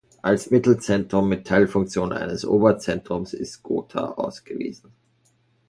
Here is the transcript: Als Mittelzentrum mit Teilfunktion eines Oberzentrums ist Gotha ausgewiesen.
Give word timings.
Als 0.23 0.49
Mittelzentrum 0.49 1.29
mit 1.29 1.45
Teilfunktion 1.45 2.11
eines 2.11 2.43
Oberzentrums 2.43 3.35
ist 3.35 3.61
Gotha 3.61 4.05
ausgewiesen. 4.13 4.91